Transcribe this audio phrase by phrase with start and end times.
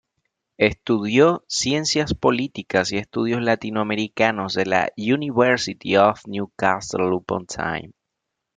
[0.57, 7.91] Estudió Ciencias Políticas y Estudios Latinoamericanos de la University of New Castle Upon Time.